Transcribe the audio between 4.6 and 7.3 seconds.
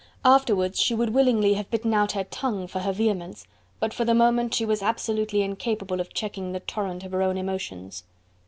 was absolutely incapable of checking the torrent of her